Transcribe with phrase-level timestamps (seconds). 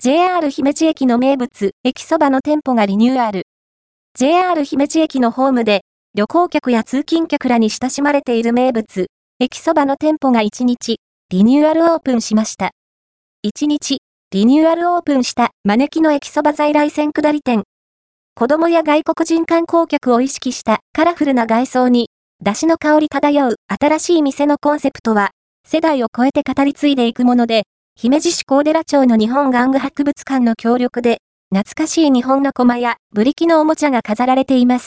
[0.00, 3.48] JR 姫路駅の名物、駅そばの店舗がリニューアル。
[4.16, 5.80] JR 姫路駅のホームで、
[6.14, 9.08] 旅行客や通勤客らに親しまれている名物、
[9.40, 11.00] 駅そばの店舗が1日、
[11.30, 12.70] リニューアルオープンしました。
[13.44, 13.98] 1日、
[14.30, 17.64] リニューアルオープンした招きの駅そば在来線下り店。
[18.36, 22.08] 子供や外国人観光客を意識したカラフルな外装に、
[22.40, 25.32] 出汁の香り漂う新しい店のコンセプトは、
[25.66, 27.64] 世代を超えて語り継いでいくもので、
[28.00, 31.18] 姫路市高寺町の日本玩具博物館の協力で、
[31.52, 34.86] 懐かしい日本の駒やブリキのおもちゃが飾られています。